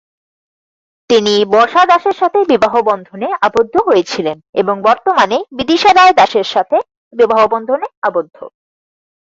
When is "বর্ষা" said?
1.45-1.83